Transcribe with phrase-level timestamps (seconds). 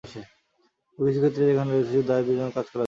[0.03, 2.79] তবে কিছু ক্ষেত্র আছে, যেখানে শুধু দরিদ্রদের জন্য কাজ করা যায় না।